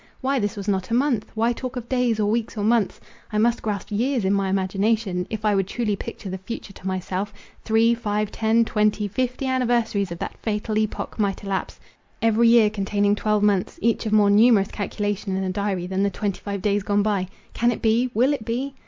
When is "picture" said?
5.95-6.27